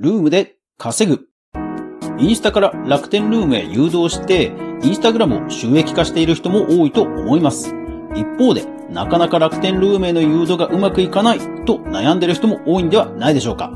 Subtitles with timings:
[0.00, 1.26] ルームで稼ぐ。
[2.18, 4.50] インスタから楽天ルームへ誘導して、
[4.82, 7.74] インスタグラムを収益化している人も多いと思います。
[8.14, 13.70] 一方で、なかなか楽天ルームへの誘導がうまくいかないと悩んでいる人も多いんではないでしょうか。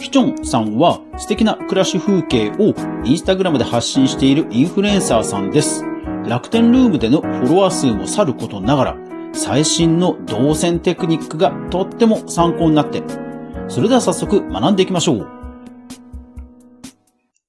[0.00, 2.74] ヒチョンさんは素敵な暮らし風景を
[3.04, 5.84] インスタグラムで発信しているインフルエンサーさんです。
[6.26, 8.96] 楽天ルームでのフォロワー数もさることながら、
[9.34, 13.02] 最新の動線テクニックがとっても参考になって、
[13.68, 15.35] それでは早速学んでいきましょう。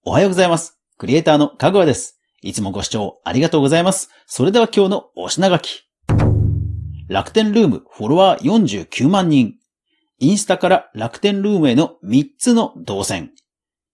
[0.09, 0.79] おはようございます。
[0.97, 2.17] クリエイターのかぐわです。
[2.41, 4.09] いつもご視聴ありがとうございます。
[4.25, 5.83] それでは今日のお品書き。
[7.09, 9.55] 楽天ルームフォロワー49万人。
[10.19, 13.31] インスタから楽天ルームへの3つの動線。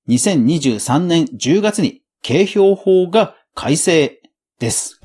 [0.08, 4.22] 2023年10月に景標法が改正
[4.60, 5.02] です。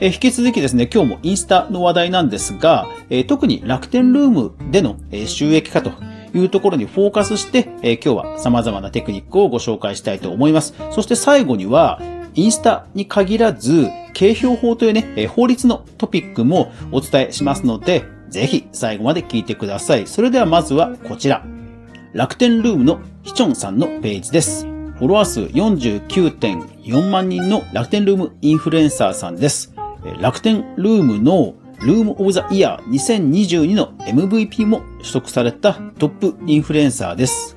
[0.00, 5.92] え引き続きですね、今日もインスタの話題なんですが、え特に楽天ルームでの、収益化と
[6.34, 10.74] いうところにフォーカスして、え今日は様々なテクニックをご紹介したいと思います。
[10.90, 12.00] そして最後には、
[12.34, 20.06] インスタに限らず、景標法というね、法律のトピックもお伝えしますので、ぜひ最後まで聞いてください。
[20.06, 21.44] それではまずはこちら。
[22.12, 24.66] 楽天ルームのヒチョンさんのページです。
[24.66, 29.74] フォロワー数49.4万人の楽天ルームインフルエンサーさんです。
[30.20, 37.56] 楽天ルームのルームオブザイヤー2022の MVP も取得されたトップインフルエンサーです。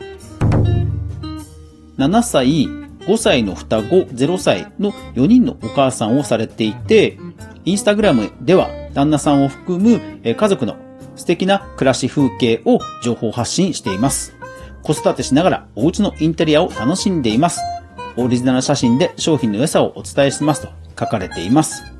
[1.97, 7.17] 7歳、5歳の双子、0歳の4人のお母さんをされていて、
[7.65, 10.75] インスタグラムでは旦那さんを含む家族の
[11.15, 14.35] 素敵な暮らし風景を情報発信しています。
[14.83, 17.59] 子育てしながらお家のインテリアを楽しんでいます。
[18.17, 20.69] オリジナル写真で商品の良さをお伝えしますと
[20.99, 21.90] 書かれています。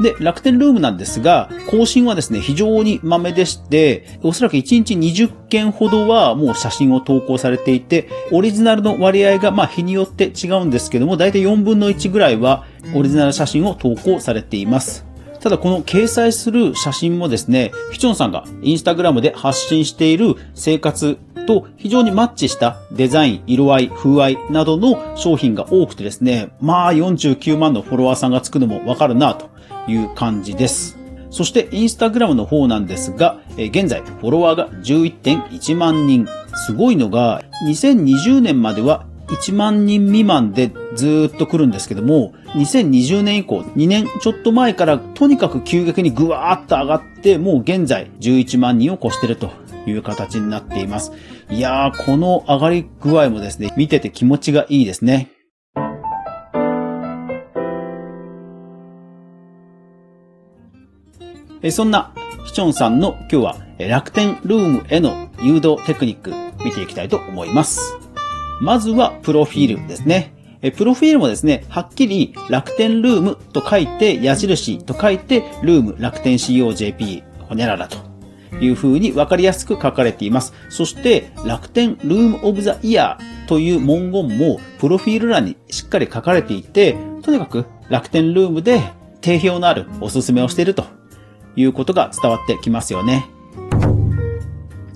[0.00, 15.08] で、楽天ルームなんですが、更新はですね、非常に豆でして、おそらく1日20件ほどはもう写真を投稿されていて、オリジナルの割合がまあ日によって違うんですけども、だいたい4分の1ぐらいはオリジナル写真を投稿されています。
[15.40, 21.16] ただこの掲載する写真もですね、ヒチョンさんがインスタグラムで発信している生活
[21.46, 29.48] と非常にマッチしたデザイン、色合い、風合いなどの商品が多くてですね、まあ49万のフォロワーさんがつくのもわかるなと
[29.88, 30.96] いう感じです。
[31.30, 36.26] そしてインスタグラムの方なんですが、現在フォロワーが11.1万人。
[36.66, 49.50] すごいのが、2020年までは1万人未満でずっと来るんですけども、2020年以降、2年ちょっと前からとにかく急激にぐわーっと上がって、もう現在11万人を超してると
[49.86, 51.12] いう形になっています。
[51.50, 55.30] いやー、この上がり具合もですね、見てて気持ちがいいですね。
[61.70, 62.12] そんな
[62.44, 66.32] ヒチョンさんの今日は楽天ルームへの誘導テクニック
[66.64, 67.96] 見ていきたいと思います。
[68.60, 70.34] まずはプロフィールですね。
[70.76, 77.98] プロフィールもですね、はっきり楽天ルームと書いて、矢印と書いて、ルーム楽天 COJP ほにゃららと
[78.60, 80.52] いう風に分かりやすく書かれています。
[80.68, 88.80] そして、楽天ルームオブザイヤーという文言も、プロフィール欄にしっかり書かれていて、とにかく楽天ルームで
[89.20, 90.97] 定評のあるおすすめをしていると
[91.56, 93.28] いうことが伝わってきますよね。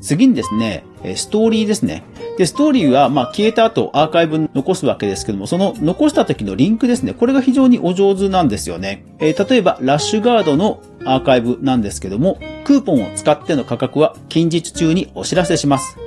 [0.01, 2.03] 次にですね、ストーリーですね。
[2.37, 7.15] で、ストーリーは、まあ、消えた後アーカイブに残すわけですけども、その残した時のリンクですね。
[7.15, 9.05] これが非常にお上手なんですよね。
[9.21, 15.99] えー、例えば、ラッシュガードのアーカイブなんですけども、クーポンを使っての価格は近日中にお知らせします。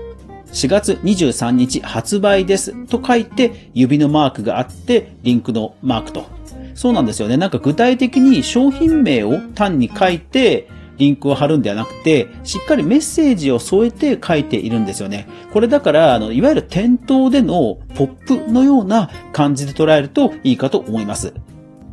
[0.51, 6.34] 4月23日発売ですと書いて、指のマークがあって、リンクのマークと。
[6.75, 7.38] そうなんですよね。
[7.38, 15.28] なんか具体的に商品名を単に書いて、リンクを貼るんではなくて、しっかりメッセージを添えて書いているんですよね。
[15.52, 18.08] これだから、あの、いわゆる店頭でのポッ
[18.46, 21.34] プのような感じで捉えるといいかと思います。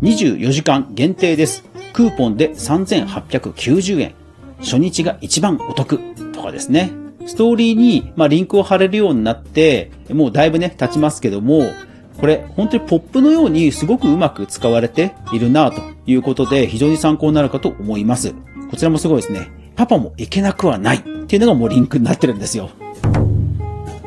[0.02, 1.64] 24時間限定です。
[1.92, 4.14] クーポンで3890円。
[4.60, 5.98] 初日が一番お得
[6.32, 6.92] とかですね。
[7.26, 11.66] ストーリーに、まあ、リンクを貼れるようになって、もうだいぶね、経ちますけども、
[12.18, 18.34] これ、本当にポップのようにすごくうまく使われているなということで、非常に参考になるかと思います。
[18.70, 19.50] こちらもすごいですね。
[19.74, 22.70] パパも行けなくはないっていうのがもうリンクになってるんですよ。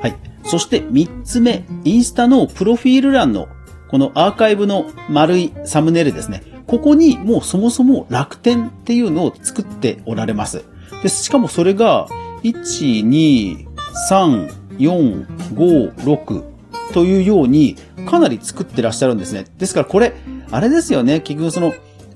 [0.02, 0.16] はい。
[0.44, 3.48] そして3つ目、インスタのプロフィール欄の
[3.90, 6.44] このアーカイブの丸いサムネイルですね。
[6.68, 10.64] ここにもうそもそも楽天っていうのを作っておられます。
[11.04, 12.08] で、しかもそれが、
[12.44, 13.68] 1、2、
[14.10, 16.55] 3、4、5、6
[16.96, 17.76] というように、
[18.06, 19.44] かなり作ってらっしゃるんですね。
[19.58, 20.14] ですからこれ、
[20.50, 21.20] あれですよね。
[21.20, 21.74] 結局その、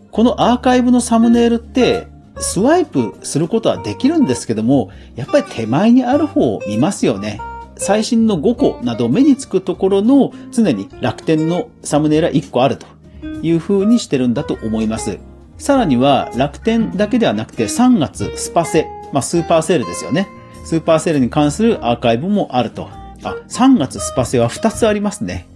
[0.10, 7.42] このアーカイブのサムネイルって、スワイプすることはできるんですけども、やっぱり手前にある方を見ますよね。
[7.76, 12.88] 最新の5個など目につくところの常に楽天のサムネイルは1個あると
[13.42, 15.20] いう風にしてるんだと思います。
[15.58, 20.30] さらには楽天だけではなくて3月スパセ、まあスーパーセールですよね。
[20.64, 22.99] スーパーセールに関するアーカイブもあると。
[23.24, 25.48] あ、3月スパセは2つありますね。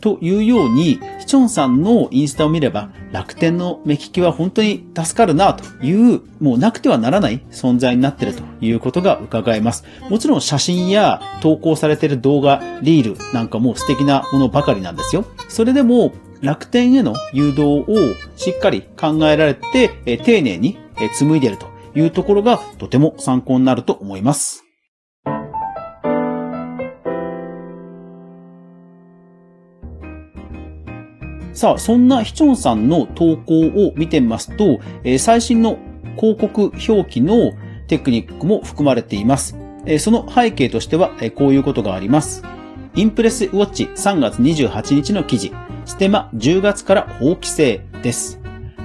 [0.00, 9.84] というように、ヒチョンさんのインスタを見れば、楽天の目利きは本当に助かるなという、もうなくてはならない存在になっているということが伺えます。
[10.08, 15.26] もちろん写真や投稿されている動画、リールなんかも素敵なものばかりなんですよ。
[15.48, 17.96] それでも、楽天への誘導を
[18.36, 19.90] しっかり考えられて、
[20.24, 20.78] 丁寧に
[21.18, 24.69] 紡いでいるというところがとても参考になると思います。
[31.52, 35.78] さあ、そんなヒチョンさんの投稿を見てみますと、えー、最新の
[36.16, 37.52] 広告表記の
[37.88, 39.56] テクニックも含まれています。
[39.86, 42.42] えー、その背景としては、えー、こういうことがあります。
[42.94, 45.52] インプレスウォッチ3月28日の記事、
[45.84, 48.40] ステマ10月から法規制です。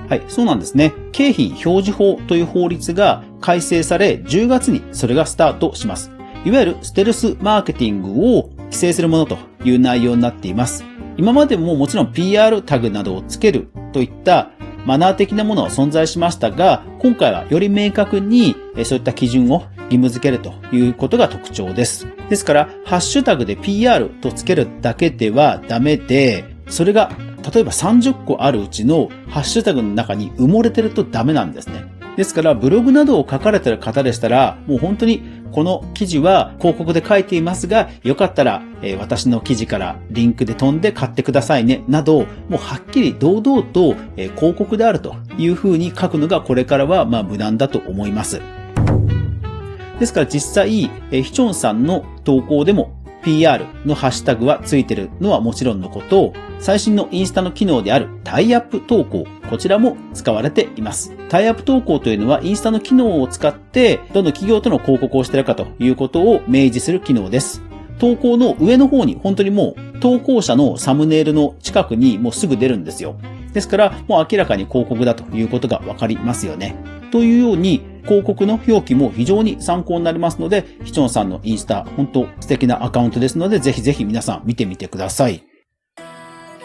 [0.09, 0.94] はい、そうなんですね。
[1.11, 6.11] 景品表示法という法律が改正され、10月にそれがスタートします。
[6.45, 10.83] いわゆるステルスマーケティングを規制するものという内容になっています。
[11.17, 14.51] 今までももちろん PR タグなどをつけるといった
[14.85, 22.07] マナー的なものは存在しましたが、今回はより明確にそういった基準を義務付けるということが特徴です。
[22.29, 27.12] ですから、ハッシュタグで PR とつけるだけではダメで、それが
[27.53, 31.85] 例えば30個あるうちのハッシュタグの中に埋もれてるとダメなんですね。
[32.15, 35.21] ですから、ブログなどを書かれてる方でしたら、もう本当に
[35.51, 48.41] この記事は広告で書いていますが、よかったら、え、私の記事からリンクで飛んで買ってくださいね、など、もうはっきり堂々と、え、広告であるというふうに書くのがこれからはまあ無難だと思います。
[50.00, 52.91] ですから実際、え、ヒチョンさんの投稿でも
[53.25, 61.12] PR のハッシュタグはついてるのはもちろんのことを、最新のインスタの機能であるタイアップ投稿、こちらも使われています。
[61.27, 67.63] タイアップ投稿というのはインスタの機能を使って、どの企業との広告をしているかということを明示する機能です。
[67.98, 73.16] 投稿の上の方に本当にもう投稿者のサムネイルの近くにもうすぐ出るんですよ。
[73.54, 76.75] ですからもう明らかに広告だということがわかりますよね。
[77.12, 85.44] というように広告の表記も非常に参考になりますので、ヒチョンさんのインスタ、本当素敵なアカウントですので、ぜひぜひ皆さん見てみてください。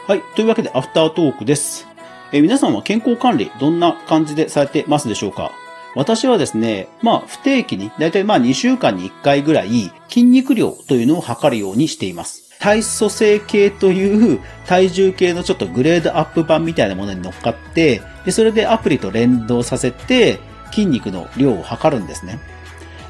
[0.06, 0.22] はい。
[0.36, 1.86] というわけで、アフタートークです。
[2.32, 5.50] え皆さんは健康管理、どんな感じでされてますでしょうか？
[5.96, 12.50] 私はですね、まあ、不定期に、だいたいまあ2週間に1回ぐらい、筋肉量というのを測るようにしています。
[12.60, 20.38] 体組成計という体重計のちょっとグレードアップ版みたいなものに乗っかって、で、それでアプリと連動させて、
[20.70, 22.38] 筋肉の量を測るんですね。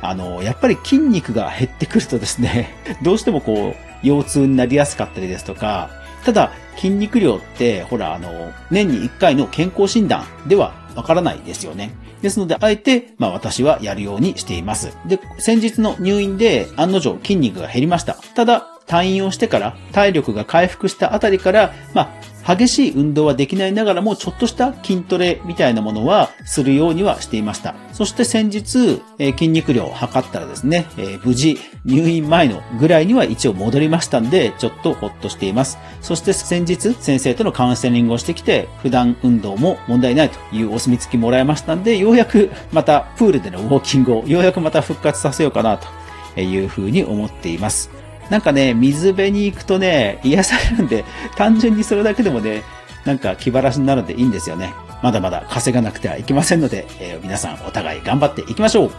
[0.02, 5.90] あの、やっぱり筋肉が減ってくるとですね、 どうしてもこう、腰痛になりやすかったりですとか、
[6.24, 11.90] ただ、筋肉量って、ほら、あの、年に1回の健康診断ではわからないですよね。
[12.22, 14.96] ですので、あえて、まあ私はやるようにしています。
[15.06, 18.14] で、先日の入院で案の定筋肉が減りました。
[18.34, 22.10] ただ、退院をしてから体力が回復したあたりから、まあ、
[22.56, 27.74] 激しい運動はできないながらも、ちょっとした筋トレみたいなものはするようにはしていました。
[27.92, 35.78] そして先日、え、筋肉量を測ったらですね、え、無事入院前のぐらいには一応戻りましたんで、ちょっとほっとしています。
[36.00, 45.78] そして先日、先生とのカウンセリングをしてきて、普段運動も問題ないというお墨付きもらいましたんで、ようやくまたプールでのウォーキングをようやくまた復活させようかな
[46.34, 47.99] というふうに思っています。
[48.30, 51.04] なんかね、水辺に行くとね、癒されるんで、
[51.36, 52.62] 単純にそれだけでもね、
[53.04, 54.72] なんか気晴らしになるんでいいんですよね。
[55.02, 58.90] まだまだ稼がなくてはいけませんので、えー、皆さんお互い頑張っていきましょう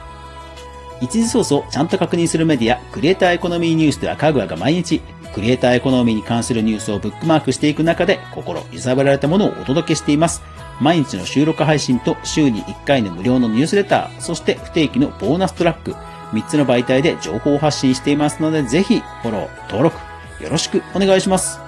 [0.99, 5.01] 一時ソースをちゃんと確認するメディア、クリエイターエコノミーニュースではかぐわが毎日、
[5.33, 10.43] クリエイターエコノミーに関するニュースをブックマークしていく中で、心揺さぶられたものをお届けしています。
[10.79, 15.95] 毎日の収録配信と週に1回の無料のニュースレター、そして不定期のボーナストラック、
[16.33, 19.97] 3つの媒体で情報発信していますので、ぜひフォロー、登録、
[20.43, 21.59] よろしくお願いします。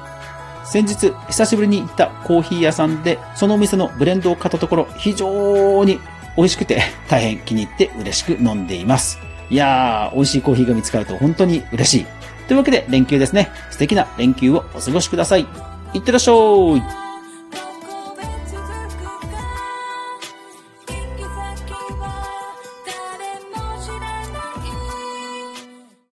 [0.65, 5.99] 先日、久しぶりに行ったコーヒー屋さんで、そのお店のブレンドを買ったところ、非常に
[6.37, 9.19] 美味しくて、大変気に入って嬉しく飲んでいます。
[9.49, 12.05] いやー、美味しいコーヒーが見つかると本当に嬉しい。
[12.47, 13.51] というわけで、連休ですね。
[13.71, 15.45] 素敵な連休をお過ごしください。
[15.93, 17.02] いってらっしゃい